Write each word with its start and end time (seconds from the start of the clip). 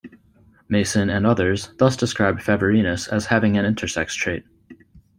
Mason 0.67 1.11
and 1.11 1.27
others 1.27 1.69
thus 1.77 1.95
describe 1.95 2.39
Favorinus 2.39 3.07
as 3.07 3.27
having 3.27 3.55
an 3.55 3.71
intersex 3.71 4.15
trait. 4.17 4.43